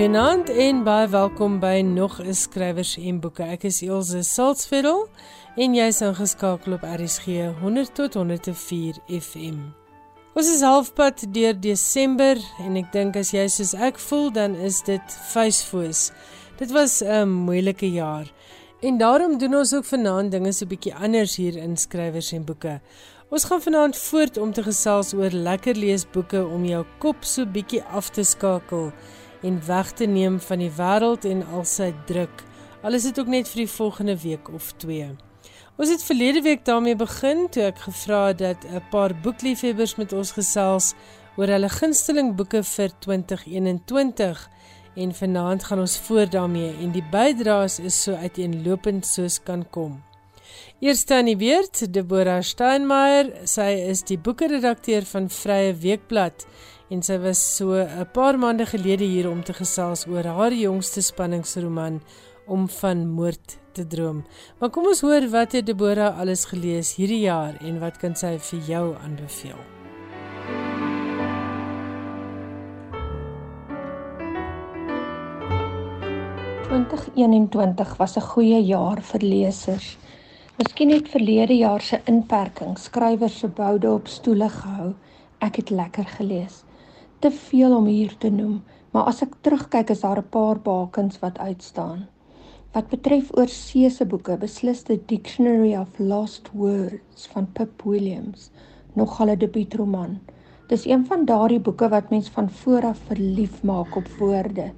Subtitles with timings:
[0.00, 3.42] Goeienaand en baie welkom by nog 'n skrywers en boeke.
[3.42, 5.08] Ek is Elsje Salzveld
[5.56, 7.26] en jy's ingeskakel op RSG
[7.60, 9.58] 100 tot 104 FM.
[10.34, 14.80] Ons is halfpad deur Desember en ek dink as jy soos ek voel, dan is
[14.82, 16.12] dit feesfoes.
[16.56, 18.32] Dit was 'n moeilike jaar.
[18.80, 22.80] En daarom doen ons ook vanaand dinge so bietjie anders hier in skrywers en boeke.
[23.28, 27.82] Ons gaan vanaand voort om te gesels oor lekker leesboeke om jou kop so bietjie
[27.82, 28.92] af te skakel
[29.42, 32.44] en weg te neem van die wêreld en al sy druk.
[32.82, 35.08] Al is dit ook net vir die volgende week of 2.
[35.80, 40.12] Ons het verlede week daarmee begin toe ek gevra het dat 'n paar boekliefhebbers met
[40.12, 40.94] ons gesels
[41.36, 44.48] oor hulle gunsteling boeke vir 2021
[44.94, 50.09] en vanaand gaan ons voort daarmee en die bydraes is so uiteenlopend soos kan kom.
[50.80, 56.46] Eerste aan die weerd, Deborah Steinmeier, sy is die boekredakteur van Vrye Weekblad
[56.88, 61.02] en sy was so 'n paar maande gelede hier om te gesels oor haar jongste
[61.02, 62.00] spanningsroman
[62.46, 64.24] om van moord te droom.
[64.58, 68.38] Maar kom ons hoor wat het Deborah alles gelees hierdie jaar en wat kan sy
[68.38, 69.60] vir jou aanbeveel?
[76.70, 79.99] ...2021 was 'n goeie jaar vir lesers.
[80.60, 84.88] Miskien het verlede jaar se inperking skrywers se boude op stoele gehou.
[85.46, 86.58] Ek het lekker gelees
[87.24, 88.58] te veel om hier te noem,
[88.92, 92.02] maar as ek terugkyk is daar 'n paar bakens wat uitstaan.
[92.74, 98.50] Wat betref oorseese boeke, beslis die Dictionary of Lost Words van Pip Williams,
[98.92, 100.18] nog 'n debuutroman.
[100.68, 104.72] Dis een van daardie boeke wat mens van voor af verlief maak op woorde.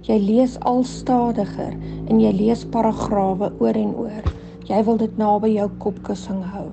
[0.00, 1.74] Jy lees al stadiger
[2.08, 4.43] en jy lees paragrawe oor en oor.
[4.64, 6.70] Jy wil dit naby jou kopkussing hou.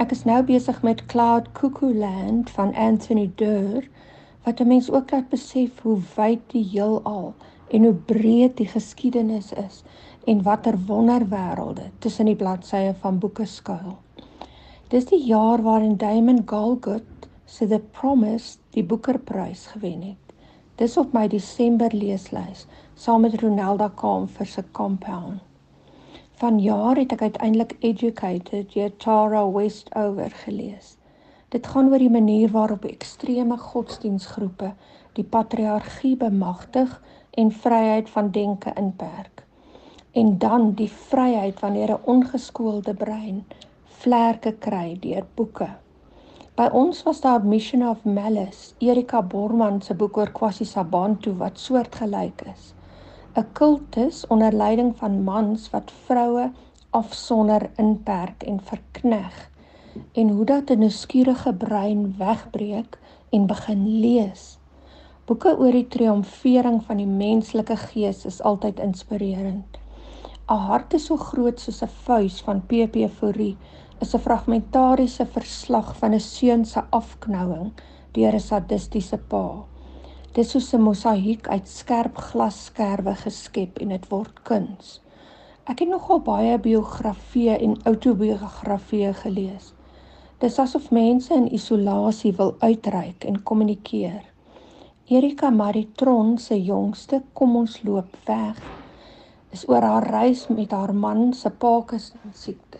[0.00, 3.84] Ek is nou besig met Cloud Cuckoo Land van Anthony Doerr
[4.46, 7.34] wat 'n mens ook laat besef hoe wyd die heelal
[7.68, 9.82] en hoe breed die geskiedenis is
[10.24, 13.98] en watter wonderwêrelde tussen die bladsye van boeke skuil.
[14.88, 20.32] Dis die jaar waarin Damon Galgut se The Promise die Booker-prys gewen het.
[20.76, 25.47] Dis op my Desember leeslys saam met Ronelda Kaamfer se Compound.
[26.38, 30.92] Vanjaar het ek uiteindelik Educated deur Tara Westover gelees.
[31.50, 34.68] Dit gaan oor die manier waarop ekstreme godsdiensgroepe
[35.18, 36.94] die patriargie bemagtig
[37.42, 39.42] en vryheid van denke inperk.
[40.12, 43.44] En dan die vryheid wanneer 'n ongeskoelde brein
[43.98, 45.68] vlerke kry deur boeke.
[46.54, 51.58] By ons was daar Mission of Malice, Erika Borman se boek oor Kwasi Sabantu wat
[51.58, 52.74] soortgelyk is.
[53.38, 56.50] 'n Kultus onder leiding van mans wat vroue
[56.90, 59.50] afsonder, inperk en verkneg
[60.12, 62.98] en hoe dat 'n nuuskierige brein wegbreek
[63.30, 64.58] en begin lees.
[65.24, 69.78] Boeke oor die triomfering van die menslike gees is altyd inspirerend.
[70.48, 73.56] 'n Hart is so groot soos 'n vuis van PP Fourie
[74.00, 77.72] is 'n fragmentariese verslag van 'n seun se afknouing
[78.12, 79.64] deur 'n sadistiese pa.
[80.32, 85.00] Dit is 'n mosaïek uit skerp glasskerwe geskep en dit word kuns.
[85.64, 89.72] Ek het nogal baie biografieë en autobiografieë gelees.
[90.38, 94.24] Dis asof mense in isolasie wil uitreik en kommunikeer.
[95.04, 98.60] Erika Maritron se jongste Kom ons loop weg
[99.50, 102.78] is oor haar reis met haar man se Parkinson siekte.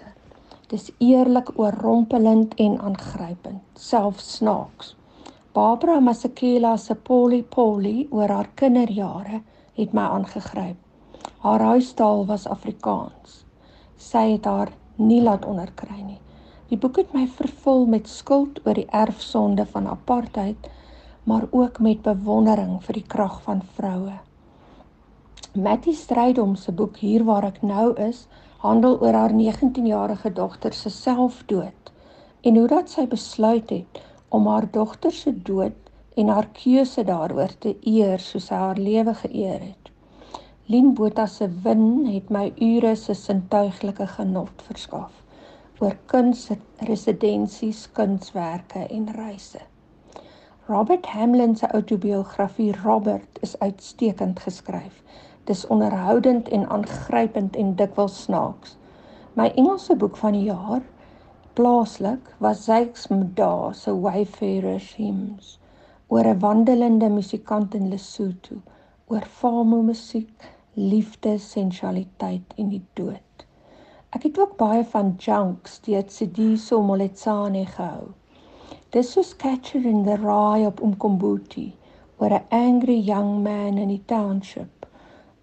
[0.68, 4.97] Dis eerlik oorrompelend en aangrypend, selfs snaaks.
[5.54, 9.40] Barbara Masekela se Polly Polly oor haar kinderjare
[9.78, 10.76] het my aangegryp.
[11.40, 13.44] Haar huistaal was Afrikaans.
[13.96, 16.18] Sy het haar nie laat onderkry nie.
[16.68, 20.68] Die boek het my vervul met skuld oor die erfsonde van apartheid,
[21.24, 24.18] maar ook met bewondering vir die krag van vroue.
[25.56, 28.26] Mattie Strydom se boek Hier waar ek nou is,
[28.60, 31.92] handel oor haar 19-jarige dogter se selfdood
[32.40, 37.52] en hoe dat sy besluit het om haar dogter se dood en haar keuse daaroor
[37.58, 39.92] te eer soos sy haar lewe geëer het.
[40.66, 45.24] Lien Botha se win het my ure se sintuiglike genot verskaf
[45.80, 49.60] oor kunsresidensies, kunswerke en reise.
[50.68, 55.02] Robert Hamlin se outobiografie Robert is uitstekend geskryf.
[55.44, 58.76] Dis onderhoudend en aangrypend en dikwels snaaks.
[59.32, 60.82] My Engelse boek van die jaar,
[61.58, 65.46] plaaslik, was Zakes Mda se Wayfarer's Hymns
[66.08, 68.58] oor 'n wandelende musikant in Lesotho,
[69.10, 70.44] oor famo musiek,
[70.74, 73.44] liefde, sensualiteit en die dood.
[74.14, 78.06] Ek het ook baie van Junks deur Sidiso Moletsane gehou.
[78.94, 81.66] Dis soos Catcher in the Rye op Umkombuti
[82.20, 84.86] oor 'n angry young man in die township,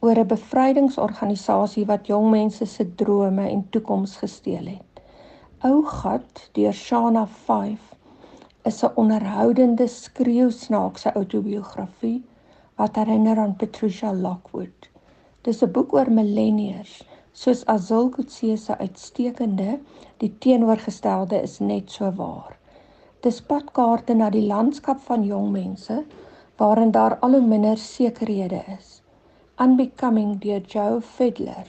[0.01, 4.84] oor 'n bevrydingsorganisasie wat jong mense se drome en toekoms gesteel het.
[5.63, 7.95] Ou gat deur Shana 5
[8.65, 12.23] is 'n onderhoudende skreeusnaakse outobiografie
[12.75, 14.89] wat herinner aan Patricia Lockwood.
[15.41, 19.79] Dis 'n boek oor millennials, soos Azul Coetzee se uitstekende
[20.17, 22.57] Die teenoorgestelde is net so waar.
[23.21, 26.03] Dis padkaarte na die landskap van jong mense
[26.57, 29.01] waarin daar al hoe minder sekerhede is.
[29.59, 31.67] Unbecoming deur Joe Fiddler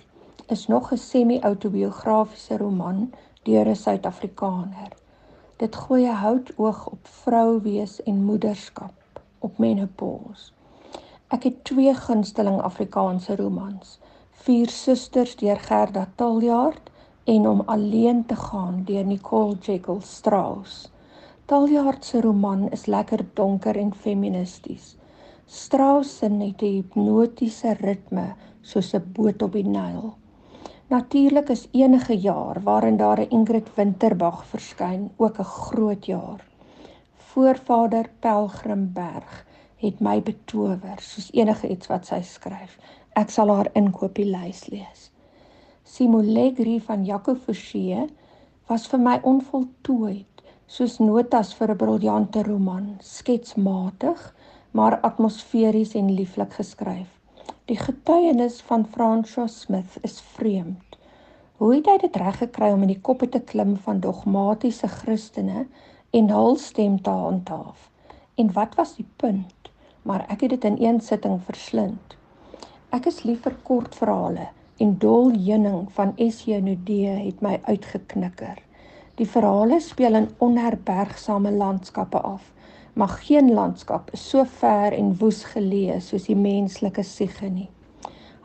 [0.49, 3.13] is nog 'n semi-autobiografiese roman
[3.47, 4.93] deur 'n Suid-Afrikaner.
[5.57, 10.53] Dit gooi 'n hout oog op vrou wees en moederskap, op menopause.
[11.29, 13.99] Ek het twee gunsteling Afrikaanse romans:
[14.31, 16.91] Vier Susters deur Gerda Taljaard
[17.25, 20.91] en Om alleen te gaan deur Nicole Jekyll Strauss.
[21.47, 24.97] Taljaard se roman is lekker donker en feministies.
[25.47, 30.15] Strauss se net 'n hipnotiese ritme soos 'n boot op die Nyl.
[30.87, 36.47] Natuurlik is enige jaar waarin daar 'n Ingrid Winterbag verskyn ook 'n groot jaar.
[37.17, 39.47] Voorvader Pelgrimberg
[39.77, 42.79] het my betower soos enige iets wat sy skryf.
[43.13, 45.11] Ek sal haar inkopieslys lees.
[45.83, 48.07] Simolegri van Jaco Forsie
[48.67, 54.35] was vir my onvoltooid, soos notas vir 'n briljante roman, sketsmatig,
[54.71, 57.16] maar atmosferies en lieflik geskryf.
[57.67, 60.99] Die getuienis van François Smith is vreemd.
[61.57, 65.67] Hoe het hy dit reg gekry om in die koppe te klim van dogmatiese Christene
[66.11, 67.91] en hul stem te handhaaf?
[68.39, 69.71] En wat was die punt?
[70.03, 72.17] Maar ek het dit in een sitting verslind.
[72.95, 74.49] Ek is lief vir kortverhale
[74.79, 78.61] en Dol Heuning van SJ Nudee het my uitgeknikker.
[79.19, 82.53] Die verhale speel in onherbergsame landskappe af
[82.97, 87.69] maar geen landskap is so ver en woes geleë soos die menslike siege nie.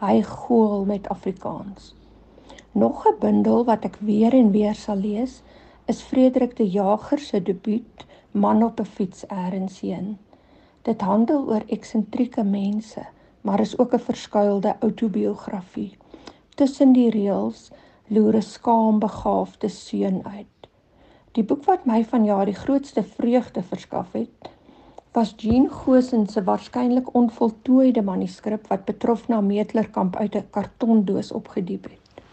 [0.01, 1.94] Hy gool met Afrikaans.
[2.71, 5.42] Nog 'n bundel wat ek weer en weer sal lees,
[5.86, 10.18] is Frederik de Jager se debuut Man op 'n fiets eers heen.
[10.81, 13.06] Dit handel oor eksentrieke mense,
[13.42, 15.98] maar is ook 'n verskuilde outobiografie.
[16.56, 17.71] Tussen die reëls
[18.07, 20.50] loer 'n skaambegaafde seun uit.
[21.31, 24.49] Die boek wat my vanjaar die grootste vreugde verskaf het,
[25.15, 31.83] was Jean Gosen se waarskynlik onvoltooide manuskrip wat betrof na Meetlerkamp uit 'n kartondoos opgediep
[31.83, 32.23] het.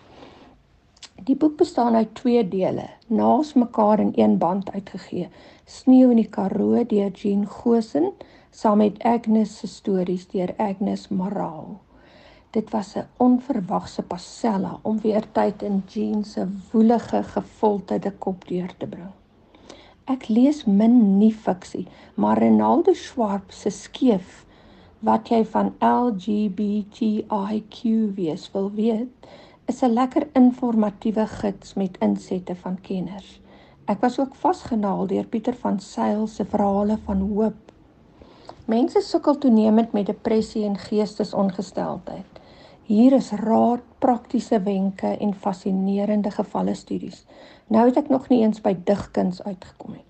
[1.28, 5.28] Die boek bestaan uit twee dele, naas mekaar in een band uitgegee.
[5.64, 8.12] Sneeu in die Karoo deur Jean Gosen
[8.50, 11.80] saam met Agnes se stories deur Agnes Maraal.
[12.50, 18.76] Dit was 'n onverwagse passella om weer tyd in Jean se woelige, gefolterde kop deur
[18.76, 19.12] te bring.
[20.04, 24.46] Ek lees min nie fiksie, maar Renaldo Schwartz se skeef
[24.98, 27.76] wat jy van LGBTIQ
[28.14, 29.28] wees wil weet,
[29.66, 33.40] is 'n lekker informatiewe gids met insette van kenners.
[33.84, 37.72] Ek was ook vasgenaal deur Pieter van Sail se verhale van hoop.
[38.68, 42.40] Mense sukkel toenemend met depressie en geestesongesteldheid.
[42.84, 47.22] Hier is raad, praktiese wenke en fascinerende gevalle studies.
[47.72, 50.04] Nou het ek nog nie eens by digkuns uitgekom nie.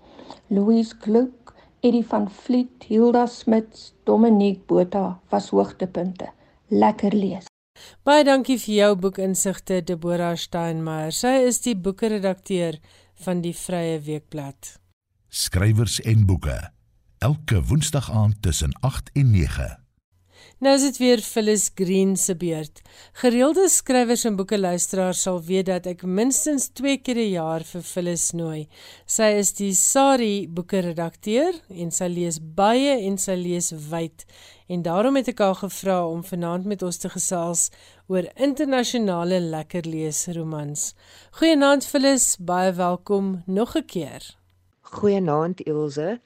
[0.51, 6.27] Louise Gluck, Eddie van Vliet, Hilda Smits, Dominique Botha was hoogtepunte.
[6.67, 7.47] Lekker lees.
[8.03, 11.15] Baie dankie vir jou boekinsigte Deborah Steinmeier.
[11.15, 12.81] Sy is die boekredakteur
[13.23, 14.73] van die Vrye Weekblad.
[15.29, 16.57] Skrywers en boeke.
[17.19, 19.79] Elke Woensdag aand tussen 8 en 9.
[20.59, 22.79] Nou is dit weer Phyllis Green se beurt.
[23.11, 28.31] Gereelde skrywers en boekeluisteraars sal weet dat ek minstens 2 keer 'n jaar vir Phyllis
[28.31, 28.67] nooi.
[29.05, 34.25] Sy is die Sari boekeredakteur en sy lees baie en sy lees wyd.
[34.69, 37.69] En daarom het ek haar gevra om vanaand met ons te gesels
[38.07, 40.95] oor internasionale lekker lees romans.
[41.31, 44.39] Goeienaand Phyllis, baie welkom nog 'n keer.
[44.81, 46.21] Goeienaand Ilse.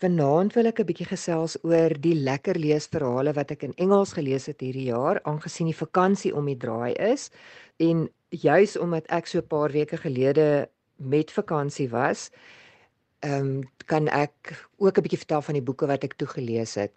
[0.00, 4.46] Vanaand wil ek 'n bietjie gesels oor die lekker leesverhale wat ek in Engels gelees
[4.48, 7.28] het hierdie jaar, aangesien die vakansie om die draai is
[7.76, 12.30] en juis omdat ek so 'n paar weke gelede met vakansie was,
[13.20, 16.74] ehm um, kan ek ook 'n bietjie vertel van die boeke wat ek toe gelees
[16.74, 16.92] het.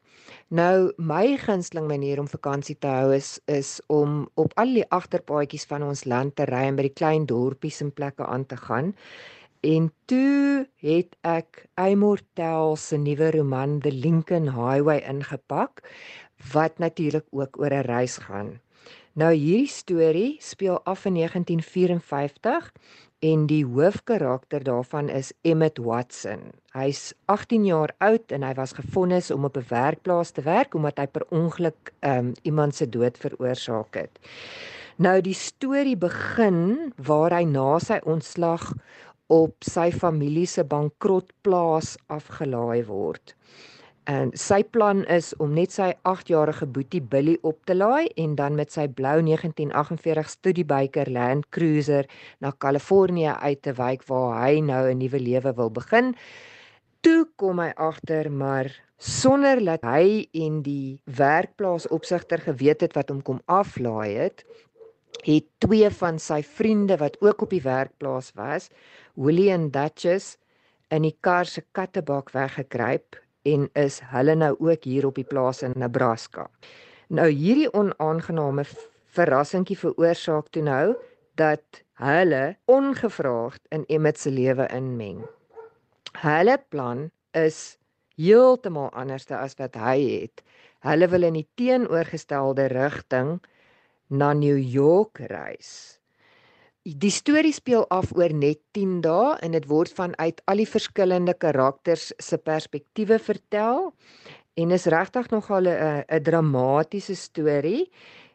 [0.47, 5.65] Nou my gunsteling manier om vakansie te hou is is om op al die agterpaadjies
[5.65, 8.95] van ons land te ry en by die klein dorpies en plekke aan te gaan
[9.63, 15.79] En toe het ek Immortel se nuwe roman The Lincoln Highway ingepak
[16.51, 18.59] wat natuurlik ook oor 'n reis gaan.
[19.13, 22.71] Nou hierdie storie speel af in 1954
[23.19, 26.51] en die hoofkarakter daarvan is Emmett Watson.
[26.71, 30.97] Hy's 18 jaar oud en hy was gefonnis om op 'n werkplaas te werk omdat
[30.97, 34.19] hy per ongeluk um, iemand se dood veroorsaak het.
[34.95, 38.73] Nou die storie begin waar hy na sy ontslag
[39.33, 43.33] op sy familie se bankrotplaas afgelaai word.
[44.11, 48.57] En sy plan is om net sy 8-jarige boetie Billy op te laai en dan
[48.59, 52.09] met sy blou 1948 Studebaker Land Cruiser
[52.43, 56.13] na Kalifornië uit te wyk waar hy nou 'n nuwe lewe wil begin.
[57.01, 63.09] Toe kom hy agter maar sonder dat hy en die werkplaas opsigter geweet het wat
[63.09, 64.43] hom kom aflaai het,
[65.23, 68.69] het twee van sy vriende wat ook op die werkplaas was,
[69.13, 70.37] Willie en Duchess,
[70.89, 75.61] in die kar se kattebak weggekruip en is hulle nou ook hier op die plaas
[75.61, 76.47] in Nebraska.
[77.13, 78.65] Nou hierdie onaangename
[79.13, 80.95] verrassingkie veroorsaak toe nou
[81.37, 85.21] dat hulle ongevraagd in Emmet se lewe inmeng.
[86.23, 87.77] Hulle plan is
[88.17, 90.41] heeltemal anders as wat hy het.
[90.81, 93.37] Hulle wil in die teenoorgestelde rigting
[94.09, 95.99] na New York reis.
[96.83, 101.31] Die storie speel af oor net 10 dae en dit word vanuit al die verskillende
[101.39, 103.93] karakters se perspektiewe vertel
[104.59, 107.87] en is regtig nogal 'n 'n dramatiese storie.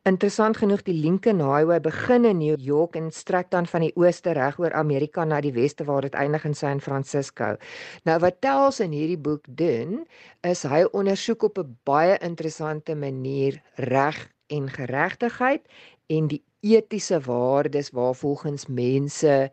[0.04, 4.32] Interessant genoeg die Lincoln Highway begin in New York en strek dan van die ooste
[4.32, 7.56] reg oor Amerika na die weste waar dit eindig in San Francisco.
[8.04, 10.06] Nou wat Tels in hierdie boek doen,
[10.40, 15.68] is hy ondersoek op 'n baie interessante manier reg en geregtigheid
[16.06, 19.50] en die etiese waardes waarvolgens mense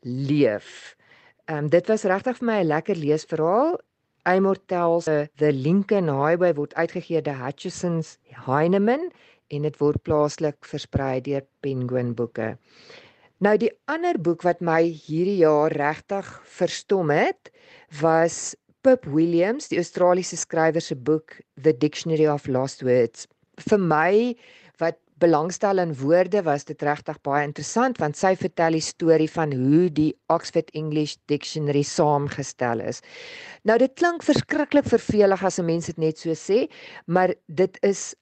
[0.00, 0.96] leef.
[1.46, 3.78] Ehm um, dit was regtig vir my 'n lekker leesverhaal.
[4.26, 5.04] Immortals
[5.38, 9.10] The Lincoln Highway word uitgegee deur Hutchisons Heinemann
[9.48, 12.56] en dit word plaaslik versprei deur Penguin Boeke.
[13.38, 17.50] Nou die ander boek wat my hierdie jaar regtig verstom het,
[18.00, 23.26] was Pip Williams, die Australiese skrywer se boek The Dictionary of Lost Words.
[23.68, 24.36] Vir my
[25.22, 29.88] belangstel in woorde was dit regtig baie interessant want sy vertel die storie van hoe
[29.92, 33.00] die Oxford English Dictionary saamgestel is.
[33.64, 36.68] Nou dit klink verskriklik vervelig as 'n mens dit net so sê,
[37.06, 38.14] maar dit is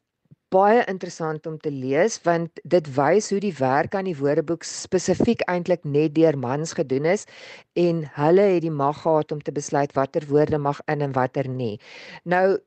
[0.54, 5.42] baie interessant om te lees want dit wys hoe die werk aan die woordeboek spesifiek
[5.50, 7.26] eintlik net deur mans gedoen is
[7.80, 11.48] en hulle het die mag gehad om te besluit watter woorde mag in en watter
[11.48, 11.80] nie.
[12.24, 12.58] Nou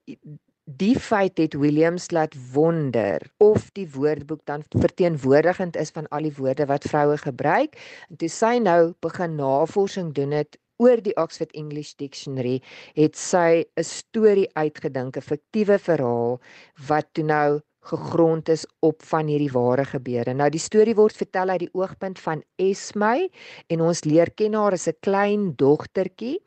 [0.67, 6.33] Die feit het Williams laat wonder of die woordeboek dan verteenwoordigend is van al die
[6.35, 7.77] woorde wat vroue gebruik.
[8.09, 12.59] En toe sy nou begin navorsing doen het oor die Oxford English Dictionary,
[12.99, 16.41] het sy 'n storie uitgedink, 'n fiktiewe verhaal
[16.87, 20.33] wat toe nou gegrond is op van hierdie ware gebeure.
[20.33, 23.29] Nou die storie word vertel uit die oogpunt van Esme
[23.73, 26.39] en ons leer ken haar as 'n klein dogtertjie.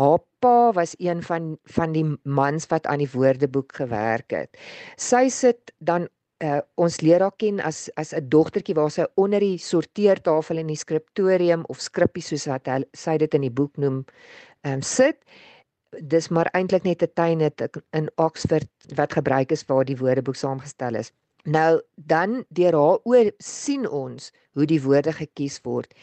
[0.00, 4.56] Haar pa was een van van die mans wat aan die woordeboek gewerk het.
[4.96, 6.08] Sy sit dan
[6.44, 10.66] uh, ons leer haar ken as as 'n dogtertjie waar sy onder die sorteertafel in
[10.66, 14.04] die skriptorium of skrippie soos wat hy, sy dit in die boek noem,
[14.64, 15.18] um, sit.
[15.90, 17.40] Dis maar eintlik net 'n tuin
[17.90, 21.12] in Oxford wat gebruik is waar die woordeboek saamgestel is.
[21.44, 25.94] Nou dan deur haar oor sien ons hoe die woorde gekies word.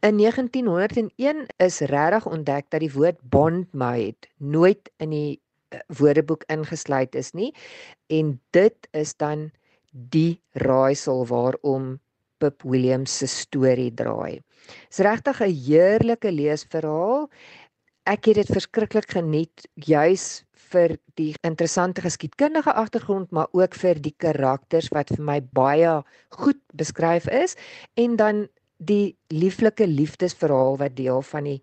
[0.00, 7.14] In 1901 is regtig ontdek dat die woord bondmaid nooit in die eh, woordeboek ingesluit
[7.14, 7.54] is nie
[8.06, 9.50] en dit is dan
[9.90, 11.96] die raaisel waarom
[12.38, 14.42] Pip Williams se storie draai.
[14.88, 17.30] Dis regtig 'n heerlike leesverhaal.
[18.06, 24.14] Ek het dit verskriklik geniet juis vir die interessante geskiedkundige agtergrond maar ook vir die
[24.22, 25.96] karakters wat vir my baie
[26.38, 27.56] goed beskryf is
[27.98, 28.44] en dan
[28.78, 31.60] die lieflike liefdesverhaal wat deel van die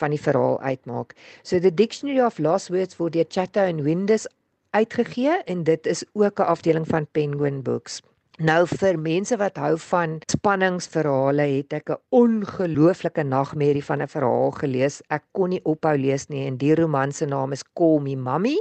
[0.00, 1.12] van die verhaal uitmaak.
[1.44, 4.24] So the Dictionary of Lost Words word deur Chatto and Windus
[4.72, 8.00] uitgegee en dit is ook 'n afdeling van Penguin Books.
[8.40, 14.50] Nou vir mense wat hou van spanningsverhale, het ek 'n ongelooflike nagmerrie van 'n verhaal
[14.52, 15.02] gelees.
[15.10, 18.56] Ek kon nie ophou lees nie en die roman se naam is Call Me Mummy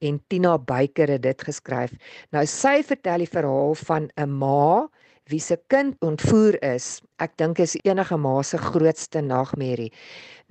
[0.00, 1.92] en Tina Baker het dit geskryf.
[2.30, 4.88] Nou sy vertel die verhaal van 'n ma
[5.30, 9.90] wie se kind ontvoer is, ek dink is enige ma se grootste nagmerrie.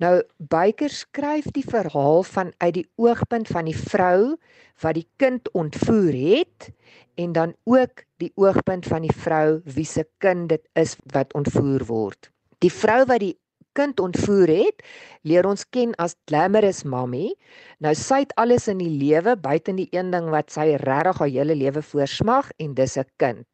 [0.00, 0.20] Nou
[0.52, 4.36] Byker skryf die verhaal van uit die oogpunt van die vrou
[4.80, 6.70] wat die kind ontvoer het
[7.20, 11.84] en dan ook die oogpunt van die vrou wie se kind dit is wat ontvoer
[11.88, 12.30] word.
[12.64, 13.36] Die vrou wat die
[13.78, 14.82] kind ontvoer het,
[15.22, 17.30] leer ons ken as glamorous mommy.
[17.80, 21.28] Nou sy het alles in die lewe buite die een ding wat sy regtig haar
[21.28, 23.48] hele lewe voorsmag en dis 'n kind.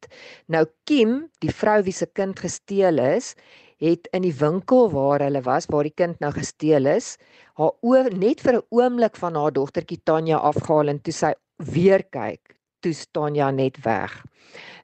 [0.47, 3.35] Nou Kim, die vrou wie se kind gesteel is,
[3.79, 7.17] het in die winkel waar hulle was waar die kind nou gesteel is,
[7.57, 12.03] haar oë net vir 'n oomblik van haar dogtertjie Tanya afgehaal en toe sy weer
[12.03, 14.23] kyk, toe staan ja net weg.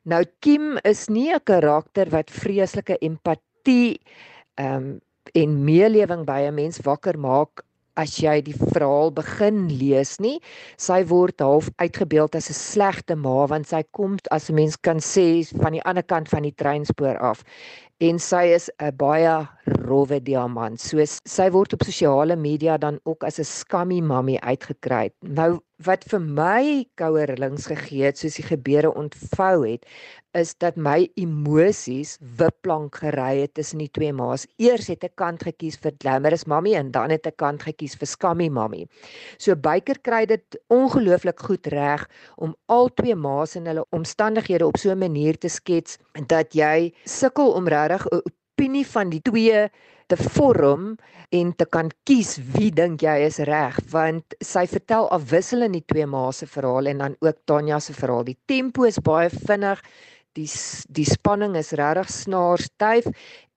[0.06, 4.00] Nou Kim is nie 'n karakter wat vreeslike empatie
[4.58, 5.02] ehm um,
[5.34, 7.64] en meelewing by 'n mens wakker maak
[8.00, 10.40] as jy die verhaal begin lees nie.
[10.82, 14.98] Sy word half uitgebeeld as 'n slegte ma want sy kom as 'n mens kan
[14.98, 17.44] sê van die ander kant van die treinspoor af.
[18.02, 19.48] En sy is 'n baie
[19.86, 20.80] rowwe diamant.
[20.80, 25.12] So sy word op sosiale media dan ook as 'n skammy mammie uitgekry.
[25.22, 29.88] Nou wat vir my kouerlings gegee het soos die gebeure ontvou het
[30.38, 34.48] is dat my emosies wipplank gery het tussen die twee ma's.
[34.58, 38.10] Eers het ek kant gekies vir glamorous mammie en dan het ek kant gekies vir
[38.10, 38.88] skammy mammie.
[39.38, 42.08] So Byker kry dit ongelooflik goed reg
[42.42, 45.98] om al twee ma's en hulle omstandighede op so 'n manier te skets
[46.28, 48.22] dat jy sukkel om regtig 'n
[48.54, 49.70] opinie van die twee
[50.08, 50.96] te vorm
[51.34, 56.08] en te kan kies wie dink jy is reg want sy vertel afwisselend die twee
[56.10, 58.26] ma se verhaal en dan ook Tanya se verhaal.
[58.28, 59.82] Die tempo is baie vinnig.
[60.38, 60.50] Die
[60.90, 63.10] die spanning is regtig snaarstyf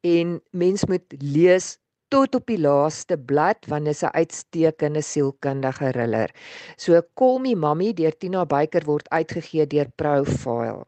[0.05, 1.76] en mens moet lees
[2.12, 6.31] tot op die laaste blad want dit is 'n uitstekende sielkundige thriller.
[6.76, 10.87] So Call Me Mommy deur Tina Byker word uitgegee deur Profile.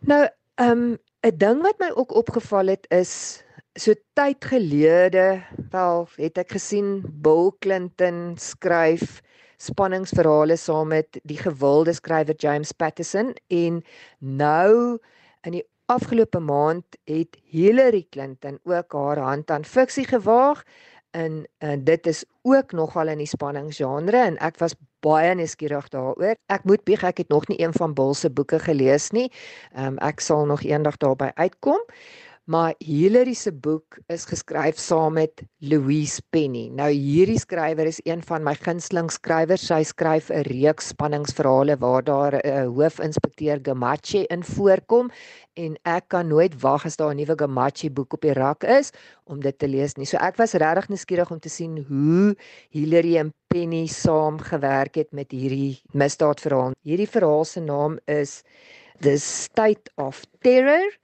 [0.00, 0.26] Nou,
[0.56, 3.42] ehm um, 'n ding wat my ook opgeval het is
[3.80, 5.40] so tyd gelede
[5.72, 9.22] wel het ek gesien Bill Clinton skryf
[9.60, 13.80] spanningsverhale saam met die gewilde skrywer James Patterson en
[14.18, 14.98] nou
[15.48, 20.60] in die afgelope maand het Hillary Clinton ook haar hand aan fiksie gewaag
[21.16, 26.36] en, en dit is ook nogal in die spanningsgenre en ek was baie nuuskierig daaroor.
[26.52, 29.30] Ek moet bieg ek het nog nie een van Bill se boeke gelees nie.
[29.72, 31.80] Um, ek sal nog eendag daarby uitkom
[32.50, 36.64] maar Hillary se boek is geskryf saam met Louise Penny.
[36.74, 39.68] Nou hierdie skrywer is een van my gunsteling skrywers.
[39.68, 45.10] Sy skryf 'n reeks spanningsverhale waar daar 'n uh, hoofinspekteur Gamache in voorkom
[45.54, 48.90] en ek kan nooit wag as daar 'n nuwe Gamache boek op die rak is
[49.24, 50.06] om dit te lees nie.
[50.06, 52.36] So ek was regtig nuuskierig om te sien hoe
[52.70, 56.72] Hillary en Penny saamgewerk het met hierdie misdaadverhaal.
[56.82, 58.42] Hierdie verhaal se naam is
[59.00, 60.98] The State of Terror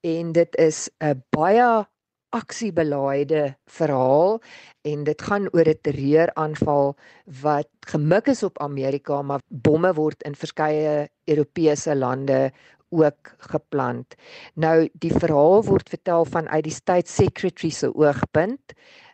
[0.00, 1.86] en dit is 'n baie
[2.30, 4.40] aksiebelaaide verhaal
[4.84, 6.96] en dit gaan oor 'n terreuraanval
[7.42, 12.52] wat gemik is op Amerika maar bomme word in verskeie Europese lande
[12.90, 14.14] ook geplant.
[14.54, 18.72] Nou die verhaal word vertel vanuit die State Secretary se oogpunt.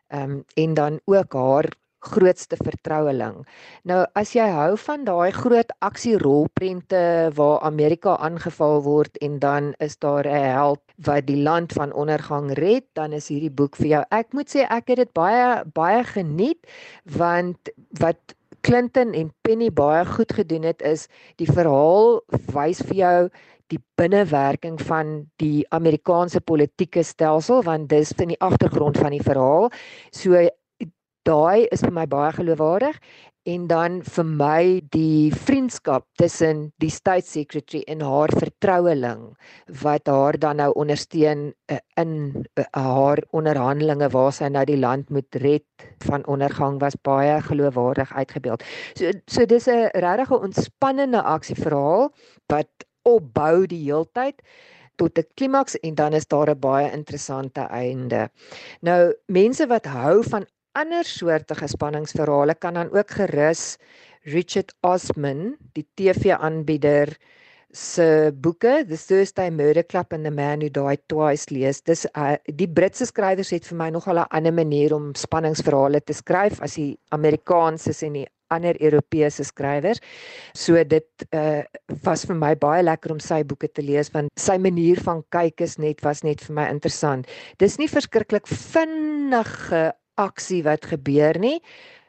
[0.08, 1.68] Ehm um, en dan ook haar
[2.04, 3.42] grootste vertroueling.
[3.88, 9.98] Nou as jy hou van daai groot aksierolprente waar Amerika aangeval word en dan is
[9.98, 14.04] daar 'n held wat die land van ondergang red, dan is hierdie boek vir jou.
[14.10, 16.60] Ek moet sê ek het dit baie baie geniet
[17.04, 17.58] want
[18.00, 18.18] wat
[18.64, 23.28] Clinton en Penny baie goed gedoen het is die verhaal wys vir jou
[23.72, 29.70] die binnewerking van die Amerikaanse politieke stelsel want dis in die agtergrond van die verhaal.
[30.12, 30.48] So
[31.24, 32.98] daai is vir my baie geloofwaardig
[33.44, 34.62] en dan vir my
[34.94, 39.26] die vriendskap tussen die state secretary en haar vertroueling
[39.82, 42.14] wat haar dan nou ondersteun uh, in
[42.56, 48.14] uh, haar onderhandelinge waar sy nou die land moet red van ondergang was baie geloofwaardig
[48.16, 48.64] uitgebeeld.
[48.96, 52.12] So so dis 'n regtig 'n ontspannende aksieverhaal
[52.48, 52.70] wat
[53.04, 54.40] opbou die heeltyd
[54.96, 58.30] tot 'n klimaks en dan is daar 'n baie interessante einde.
[58.80, 63.76] Nou mense wat hou van ander soortige spanningsverhale kan dan ook gerus
[64.24, 67.12] Richard Osman, die TV-aanbieder
[67.74, 71.82] se boeke The Thursday Murder Club and The Man Who Died Twice lees.
[71.82, 76.14] Dis uh, die Britse skrywers het vir my nogal 'n ander manier om spanningsverhale te
[76.14, 80.00] skryf as die Amerikaanse en die ander Europese skrywers.
[80.54, 81.62] So dit uh
[82.04, 85.60] was vir my baie lekker om sy boeke te lees want sy manier van kyk
[85.60, 87.26] is net was net vir my interessant.
[87.58, 91.60] Dis nie verskriklik vinnige aksie wat gebeur nie.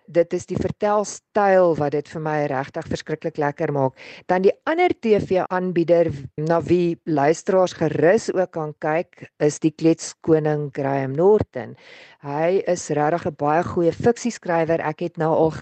[0.05, 3.95] Dit is die vertelstyl wat dit vir my regtig verskriklik lekker maak.
[4.29, 11.17] Dan die ander TV-aanbieder na wie luisteraars gerus ook kan kyk, is die kletskoning Graham
[11.17, 11.73] Norton.
[12.21, 14.79] Hy is regtig 'n baie goeie fiksieskrywer.
[14.79, 15.53] Ek het nou al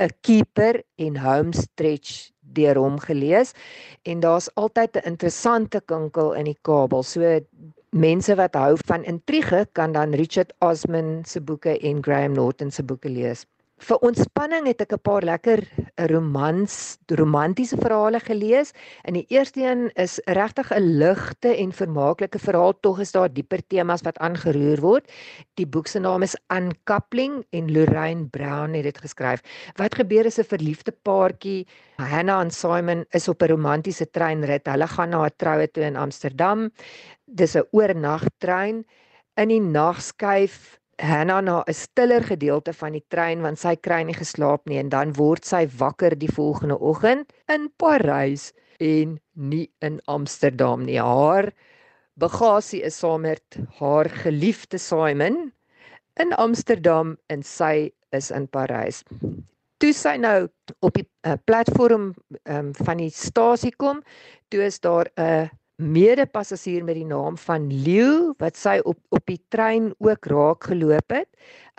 [0.00, 3.52] 'n keeper en homestretch deur hom gelees
[4.02, 7.02] en daar's altyd 'n interessante kinkel in die kabel.
[7.02, 7.20] So
[7.94, 12.82] mense wat hou van intrige kan dan Richard Osman se boeke en Graham Norton se
[12.82, 13.44] boeke lees
[13.84, 15.60] vir ontspanning het ek 'n paar lekker
[16.10, 18.72] romans, romantiese verhale gelees.
[19.04, 23.60] In die eerste een is regtig 'n ligte en vermaaklike verhaal, tog is daar dieper
[23.68, 25.12] temas wat aangeroer word.
[25.54, 29.40] Die boek se naam is Uncoupling en Lorraine Brown het dit geskryf.
[29.76, 31.66] Wat gebeur is 'n verliefde paartjie,
[31.96, 34.66] Hannah en Simon, is op 'n romantiese treinrit.
[34.66, 36.70] Hulle gaan na 'n troue toe in Amsterdam.
[37.26, 38.84] Dis 'n oornagtrein.
[39.36, 44.02] In die nag skuif Hannah na 'n stiller gedeelte van die trein want sy kry
[44.02, 49.70] nie geslaap nie en dan word sy wakker die volgende oggend in Parys en nie
[49.80, 50.98] in Amsterdam nie.
[50.98, 51.52] Haar
[52.14, 55.52] bagasie is saam met haar geliefde Simon
[56.20, 59.02] in Amsterdam en sy is in Parys.
[59.78, 60.46] Toe sy nou
[60.80, 64.02] op die uh, platform um, van die stasie kom,
[64.48, 69.40] toe is daar 'n mede-passasier met die naam van Leo wat sy op op die
[69.50, 71.28] trein ook raak geloop het.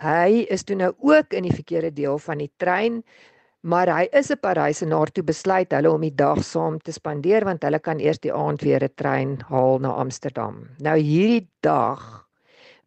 [0.02, 3.02] Hy is toe nou ook in die verkeerde deel van die trein,
[3.62, 7.62] maar hy is 'n Parysenaar toe besluit hulle om die dag saam te spandeer want
[7.62, 10.68] hulle kan eers die aand weer 'n trein haal na Amsterdam.
[10.78, 12.26] Nou hierdie dag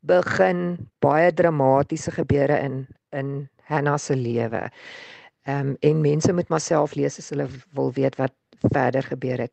[0.01, 4.69] begin baie dramatiese gebeure in in Hannah se lewe.
[5.45, 8.33] Ehm um, en mense moet maar self lees as hulle wil weet wat
[8.73, 9.51] verder gebeur het.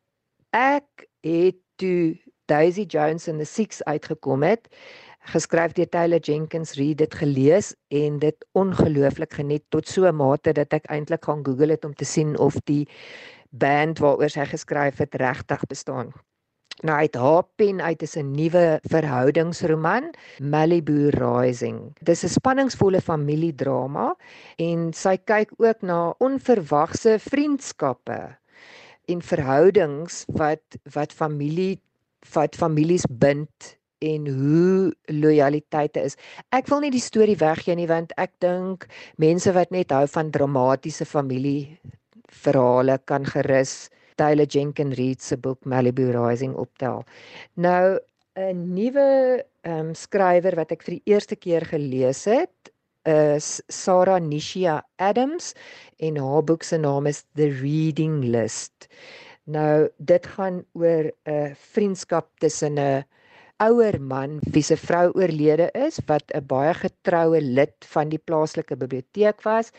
[0.51, 2.15] Ek het toe
[2.47, 4.69] Daisy Jones in the Six uitgekom het,
[5.27, 10.53] geskryf deur Taylor Jenkins Reid dit gelees en dit ongelooflik geniet tot so 'n mate
[10.53, 12.87] dat ek eintlik gaan Google het om te sien of die
[13.51, 16.13] band waaroor sy geskryf het regtig bestaan.
[16.85, 21.95] Nou uit haar pen uit is 'n nuwe verhoudingsroman, Malibu Rising.
[22.01, 24.15] Dis 'n spanningsvolle familiedrama
[24.55, 28.37] en sy kyk ook na onverwagse vriendskappe
[29.07, 31.79] en verhoudings wat wat familie
[32.33, 36.17] wat families bind en hoe lojaliteite is.
[36.53, 38.85] Ek wil nie die storie weggee nie want ek dink
[39.17, 41.79] mense wat net hou van dramatiese familie
[42.43, 47.03] verhale kan gerus Taylor Jenkins Reid se boek Malibu Rising optel.
[47.55, 47.99] Nou
[48.37, 52.71] 'n nuwe ehm um, skrywer wat ek vir die eerste keer gelees het,
[53.07, 55.53] is Sarah Nishia Adams
[55.99, 58.89] en haar boek se naam is The Reading List.
[59.47, 63.05] Nou dit gaan oor 'n vriendskap tussen 'n
[63.59, 68.75] ouer man wie se vrou oorlede is wat 'n baie getroue lid van die plaaslike
[68.75, 69.71] biblioteek was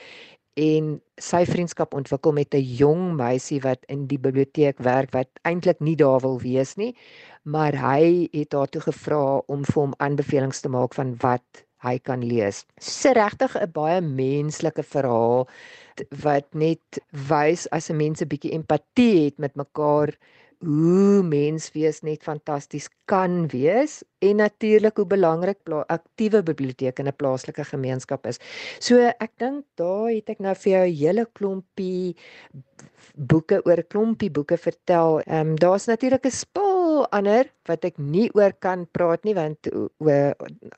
[0.58, 5.80] en sy vriendskap ontwikkel met 'n jong meisie wat in die biblioteek werk wat eintlik
[5.80, 6.96] nie daar wil wees nie
[7.44, 11.98] maar hy het haar toe gevra om vir hom aanbevelings te maak van wat hy
[11.98, 12.64] kan lees.
[12.78, 15.48] Dis regtig 'n baie menslike verhaal
[16.22, 20.14] wat net wys as 'n mens 'n bietjie empatie het met mekaar
[20.58, 27.16] hoe mens wees net fantasties kan wees en natuurlik hoe belangrik aktiewe biblioteke in 'n
[27.16, 28.38] plaaslike gemeenskap is.
[28.80, 32.16] So ek dink daar het ek nou vir jou 'n hele klompie
[33.14, 35.20] boeke oor klompie boeke vertel.
[35.26, 36.30] Ehm um, daar's natuurlik 'n
[36.98, 39.86] spul ander wat ek nie oor kan praat nie want o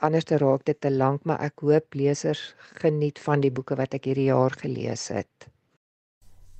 [0.05, 3.95] anders te raak dit te lank, maar ek hoop lesers geniet van die boeke wat
[3.95, 5.49] ek hierdie jaar gelees het.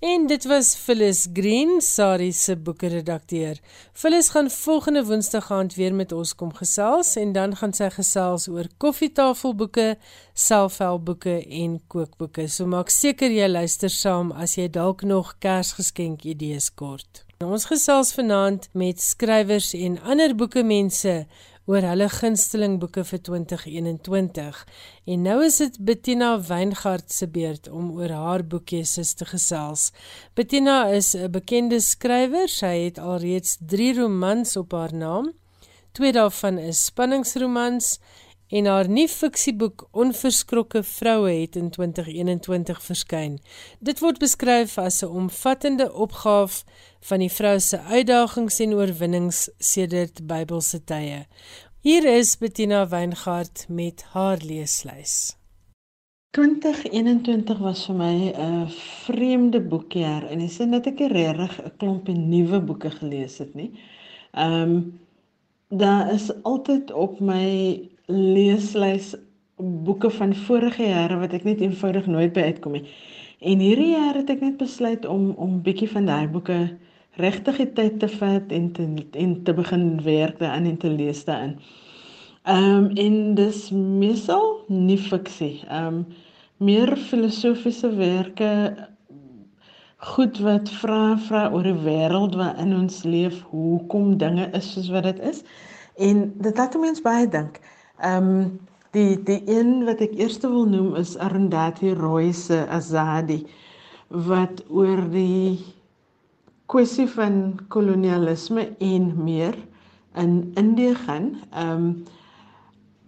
[0.01, 3.61] En dit was Phyllis Green, Sari se boekredakteur.
[3.93, 8.49] Phyllis gaan volgende Woensdag aand weer met ons kom gesels en dan gaan sy gesels
[8.49, 9.99] oor koffietafelboeke,
[10.33, 12.49] selfhelpboeke en kookboeke.
[12.49, 17.27] So maak seker jy luister saam as jy dalk nog Kersgeskenk idees kort.
[17.41, 21.15] Ons gesels vanaand met skrywers en ander boekemense
[21.65, 24.59] oor hulle gunsteling boeke vir 2021.
[25.09, 29.89] En nou is dit Bettina Weingart se beurt om oor haar boekjieses te gesels.
[30.37, 32.49] Bettina is 'n bekende skrywer.
[32.49, 35.33] Sy het alreeds 3 romans op haar naam.
[35.93, 37.99] Twee daarvan is spanningsromans
[38.51, 43.39] en haar nuwe fiksieboek Onverskrokke vroue het in 2021 verskyn.
[43.79, 46.65] Dit word beskryf as 'n omvattende opgaaf
[47.01, 51.27] van die vrou se uitdagings en oorwinnings sedert Bybelse tye.
[51.81, 55.37] Hier is Bettina Weingart met haar leeslys.
[56.31, 58.69] 2021 was vir my 'n
[59.07, 63.73] vreemde boekjaar en dis net ek regtig 'n klompie nuwe boeke gelees het nie.
[64.33, 65.01] Ehm um,
[65.69, 69.15] daar is altyd op my leeslys
[69.57, 72.87] boeke van vorige jare wat ek net eenvoudig nooit by uitkom nie.
[73.41, 76.59] En hierdie jaar het ek net besluit om om bietjie van daai boeke
[77.21, 78.89] regtig die tyd te vat en te
[79.21, 81.57] en te begin werk daarin en te lees daarin.
[82.49, 85.61] Ehm um, en dis meestal nie fiksie.
[85.69, 86.07] Ehm um,
[86.61, 88.53] meer filosofiese werke
[90.13, 95.09] goed wat vra vra oor die wêreld waarin ons leef, hoekom dinge is soos wat
[95.09, 95.45] dit is
[96.01, 97.61] En dit laat mense baie dink.
[98.01, 98.61] Ehm um,
[98.91, 103.43] die die een wat ek eers wil noem is Arundhati Roy se Azadi
[104.27, 105.61] wat oor die
[106.71, 109.59] kwessie van kolonialisme en meer
[110.19, 111.29] in Indië gaan.
[111.53, 111.93] Ehm um,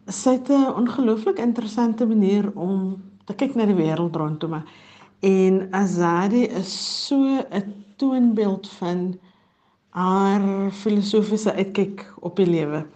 [0.06, 4.66] sy het 'n ongelooflik interessante manier om te kyk na die wêreld rondom haar.
[5.20, 7.16] En Azadi is so
[7.50, 9.18] 'n toonbeeld van
[9.90, 12.86] haar filosofiese uitkyk op die lewe.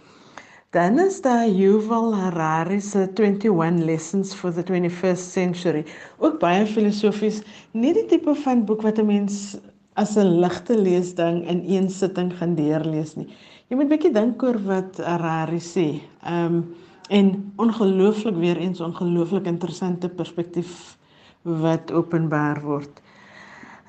[0.75, 5.85] Dan is daar Yuval Harari se 21 Lessons for the 21st Century.
[6.17, 7.39] Ook baie filosofies,
[7.71, 9.55] nie die tipe van boek wat 'n mens
[9.95, 13.29] as 'n ligte leesding in een sitting gaan deurlees nie.
[13.69, 16.01] Jy moet bietjie dink oor wat Harari sê.
[16.23, 16.75] Ehm um,
[17.09, 20.97] en ongelooflik weer eens ongelooflik interessante perspektief
[21.41, 23.01] wat openbaar word.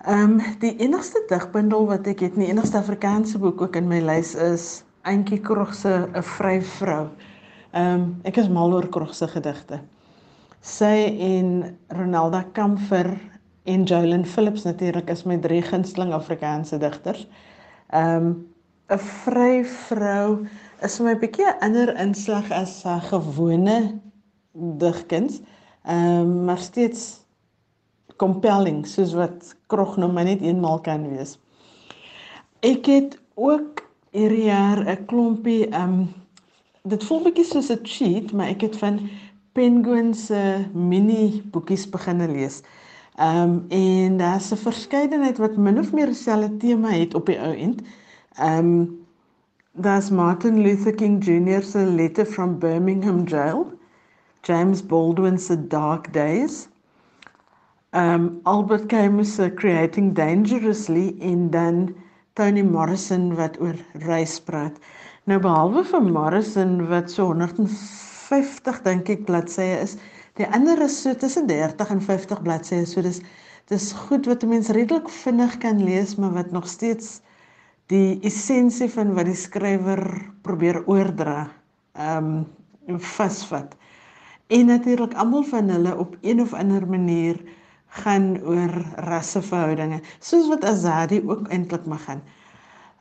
[0.07, 3.99] Ehm um, die enigste digbundel wat ek het, die enigste Afrikaanse boek ook in my
[4.01, 7.09] lys is Eentjie Krog se 'n vry vrou.
[7.73, 9.81] Ehm um, ek is mal oor Krog se gedigte.
[10.61, 13.15] Sy en Ronalda Kamfer
[13.65, 17.27] en Jolyn Phillips natuurlik is my drie gunsteling Afrikaanse digters.
[17.93, 18.47] Ehm um,
[18.91, 20.47] 'n vry vrou
[20.83, 24.01] is vir my 'n bietjie 'n ander inslag as 'n gewone
[24.53, 25.41] digkuns.
[25.87, 27.25] Ehm um, maar steeds
[28.17, 31.39] compelling soos wat krog nou maar net eenmal kan wees.
[32.61, 33.88] Ek het ook
[34.19, 36.09] hierdie jaar 'n klompie ehm um,
[36.91, 39.01] dit voel bietjie soos 'n cheat, maar ek het van
[39.53, 42.63] Penguin se mini boekies begin lees.
[43.17, 47.39] Ehm um, en daar's 'n verskeidenheid wat min of meer dieselfde tema het op die
[47.39, 47.83] ou end.
[48.43, 48.99] Um,
[49.81, 53.67] there's Martin Luther King Jr.'s A Letter from Birmingham Jail,
[54.43, 56.69] James Baldwin's A Dark Days,
[57.93, 61.95] um, Albert Camus' Creating Dangerously, en dan
[62.39, 63.75] Toni Morrison wat oor
[64.07, 64.77] reis praat.
[65.27, 69.97] Nou behalwe vir Morrison wat so 150 dink ek bladsye is,
[70.39, 73.19] die ander is so tussen 30 en 50 bladsye, so dis
[73.73, 77.21] dis goed wat 'n mens redelik vinnig kan lees, maar wat nog steeds
[77.91, 80.07] die essensie van wat die skrywer
[80.47, 81.51] probeer oordra
[81.99, 82.47] ehm
[82.87, 83.75] um, vasvat.
[84.47, 87.43] En natuurlik almal van hulle op een of ander manier
[87.89, 88.73] gaan oor
[89.09, 92.23] rasseverhoudinge, soos wat Azadi ook eintlik mag gaan.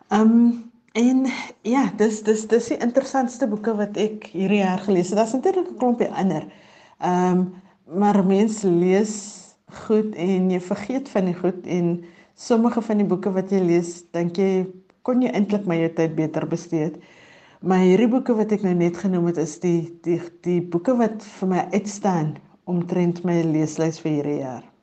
[0.10, 1.26] Um, en
[1.62, 5.20] ja, dis dis dis die interessantste boeke wat ek hierdie jaar gelees het.
[5.20, 6.48] Daar's natuurlik 'n klompie ander.
[7.04, 7.54] Um,
[7.86, 9.14] maar mense lees
[9.88, 14.04] goed en jy vergeet van die goed en sommige van die boeke wat jy lees,
[14.14, 14.68] dink jy
[15.02, 16.98] kon jy eintlik my tyd beter bestee het.
[17.62, 21.24] Maar hierdie boeke wat ek nou net genoem het is die die die boeke wat
[21.40, 24.77] vir my uitstaan omtrent my leeslys vir hierdie jaar.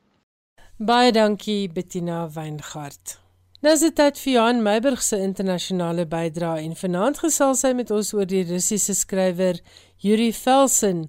[0.78, 3.20] Baie dankie Bettina Weingart.
[3.62, 7.92] Nou is dit tyd vir Johan Meiburg se internasionale bydrae en vanaand gesels hy met
[7.94, 9.60] ons oor die Russiese skrywer
[10.02, 11.04] Yuri Felsen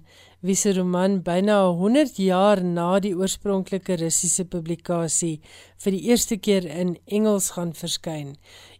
[0.46, 5.40] wie se roman byna 100 jaar na die oorspronklike Russiese publikasie
[5.82, 8.36] vir die eerste keer in Engels gaan verskyn.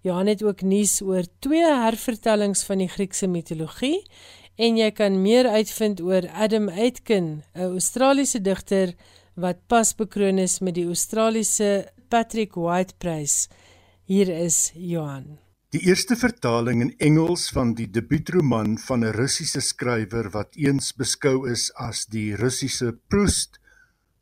[0.07, 4.05] Johan het ook nuus oor twee hervertellings van die Griekse mitologie
[4.55, 8.95] en jy kan meer uitvind oor Adam Aitken, 'n Australiese digter
[9.37, 13.49] wat pas bekroon is met die Australiese Patrick White Prys.
[14.09, 15.37] Hier is Johan.
[15.75, 21.51] Die eerste vertaling in Engels van die debuutroman van 'n Russiese skrywer wat eens beskou
[21.51, 23.61] is as die Russiese Proust,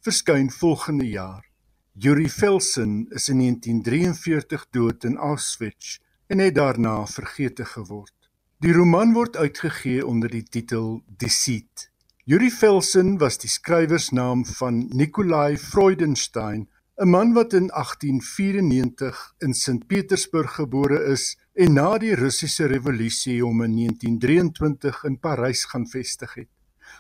[0.01, 1.45] verskyn volgende jaar.
[1.93, 8.15] Yuri Felsen is in 1943 dood in Auschwitz en het daarna vergete geword.
[8.59, 11.94] Die roman word uitgegee onder die titel Deceit.
[12.27, 16.63] Yuri Felsen was die skrywersnaam van Nikolai Freudenstein
[16.97, 23.43] 'n man wat in 1894 in Sint Petersburg gebore is en na die Russiese revolusie
[23.43, 26.49] hom in 1923 in Parys gaan vestig het.